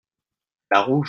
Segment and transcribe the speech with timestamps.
[0.71, 0.99] la rouge.